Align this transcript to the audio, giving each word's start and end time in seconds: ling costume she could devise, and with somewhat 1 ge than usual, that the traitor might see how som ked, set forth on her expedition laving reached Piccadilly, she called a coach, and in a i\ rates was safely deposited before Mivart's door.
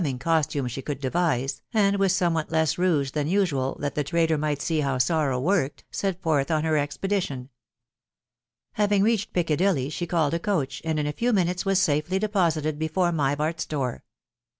ling 0.03 0.17
costume 0.17 0.67
she 0.67 0.81
could 0.81 0.99
devise, 0.99 1.61
and 1.75 1.97
with 1.97 2.11
somewhat 2.11 2.49
1 2.49 2.65
ge 2.65 3.11
than 3.11 3.27
usual, 3.27 3.77
that 3.79 3.93
the 3.93 4.03
traitor 4.03 4.35
might 4.35 4.59
see 4.59 4.79
how 4.79 4.97
som 4.97 5.43
ked, 5.61 5.83
set 5.91 6.19
forth 6.23 6.49
on 6.49 6.63
her 6.63 6.75
expedition 6.75 7.49
laving 8.79 9.03
reached 9.03 9.31
Piccadilly, 9.31 9.91
she 9.91 10.07
called 10.07 10.33
a 10.33 10.39
coach, 10.39 10.81
and 10.83 10.99
in 10.99 11.05
a 11.05 11.09
i\ 11.21 11.29
rates 11.29 11.65
was 11.67 11.79
safely 11.79 12.17
deposited 12.17 12.79
before 12.79 13.11
Mivart's 13.11 13.67
door. 13.67 14.03